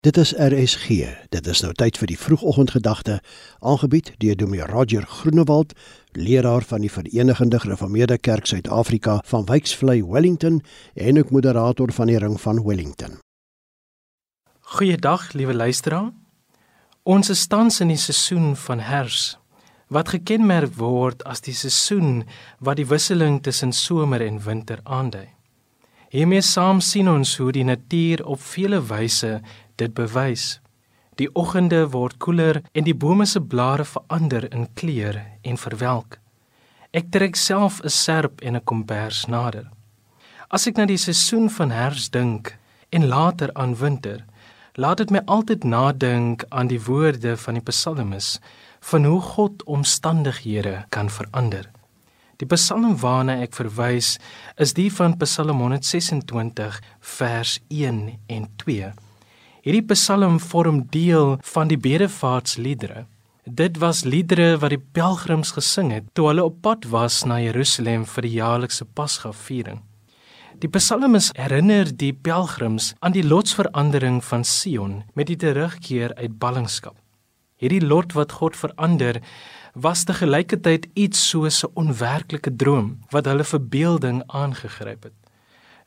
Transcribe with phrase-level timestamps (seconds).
[0.00, 0.88] Dit is RSG.
[1.28, 3.18] Dit is nou tyd vir die vroegoggendgedagte,
[3.60, 5.74] aangebied deur Dominee Roger Groenewald,
[6.16, 10.62] leraar van die Verenigde Gereformeerde Kerk Suid-Afrika van Wyksvlei, Wellington
[10.94, 13.18] en ook moderator van die Ring van Wellington.
[14.60, 16.08] Goeiedag, liewe luisteraar.
[17.02, 19.36] Ons is tans in die seisoen van Hers,
[19.92, 22.24] wat gekenmerk word as die seisoen
[22.58, 25.28] wat die wisseling tussen somer en winter aandui.
[26.10, 29.36] Hiermee saam sien ons hoe die natuur op vele wyse
[29.80, 30.60] dit bewys.
[31.20, 36.20] Die oggende word koeler en die bome se blare verander in kleur en verwelk.
[36.92, 39.70] Ek trek self 'n serp en 'n kombers nader.
[40.50, 42.58] As ek na die seisoen van herfs dink
[42.90, 44.24] en later aan winter,
[44.74, 48.40] laat dit my altyd nadink aan die woorde van die psalmis
[48.80, 51.70] van hoe God omstandighede kan verander.
[52.40, 54.14] Die psalm waarna ek verwys
[54.56, 56.80] is die van Psalm 126
[57.18, 58.92] vers 1 en 2.
[59.60, 63.02] Hierdie Psalm vorm deel van die bedevaartsliedere.
[63.44, 68.06] Dit was liedere wat die pelgrims gesing het toe hulle op pad was na Jerusalem
[68.08, 69.82] vir die jaarlikse Pasgaviering.
[70.64, 76.96] Die Psalmis herinner die pelgrims aan die lotsverandering van Sion met die terugkeer uit ballingskap.
[77.60, 79.20] Hierdie lot wat God verander
[79.76, 85.19] was te gelyke tyd iets soos 'n onwerklike droom wat hulle verbeelding aangegryp het.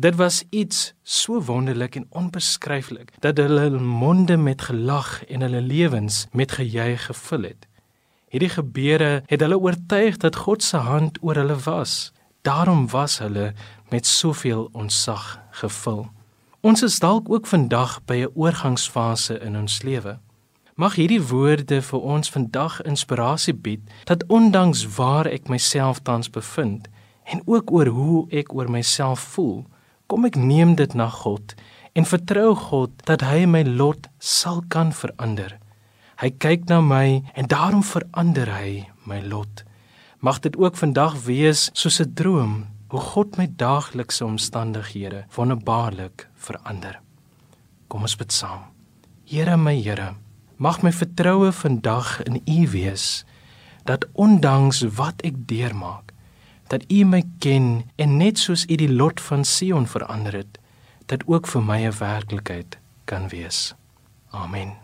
[0.00, 5.60] Dit was iets so wonderlik en onbeskryflik dat hulle hul monde met gelag en hulle
[5.60, 7.66] lewens met gejuig gevul het.
[8.28, 12.12] Hierdie gebeure het hulle oortuig dat God se hand oor hulle was.
[12.42, 13.54] Daarom was hulle
[13.90, 16.06] met soveel onsag gevul.
[16.60, 20.18] Ons is dalk ook vandag by 'n oorgangsfase in ons lewe.
[20.74, 26.88] Mag hierdie woorde vir ons vandag inspirasie bied dat ondanks waar ek myself tans bevind
[27.24, 29.66] en ook oor hoe ek oor myself voel,
[30.08, 31.52] kom ek neem dit na God
[31.92, 35.58] en vertrou God dat hy my lot sal kan verander.
[36.22, 39.64] Hy kyk na my en daarom verander hy my lot.
[40.24, 42.54] Mag dit ook vandag wees soos 'n droom
[42.88, 47.00] hoe God my daaglikse omstandighede wonderbaarlik verander.
[47.88, 48.64] Kom ons bid saam.
[49.24, 50.14] Here my Here,
[50.56, 53.24] mag my vertroue vandag in U wees
[53.84, 56.07] dat ondanks wat ek deurmaak
[56.68, 60.58] dat U my ken en net soos U die lot van Sion verander het,
[61.06, 63.74] dit ook vir my 'n werklikheid kan wees.
[64.30, 64.76] Amen.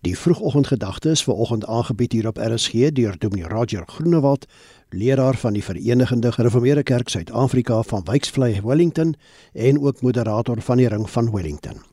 [0.00, 4.46] Die vroegoggendgedagte is ver oggend aangebied hier op RSG deur Dominee Roger Groenewald,
[4.88, 9.14] leraar van die Verenigde Gereformeerde Kerk Suid-Afrika van Wyksvlei, Wellington
[9.52, 11.89] en ook moderator van die Ring van Wellington.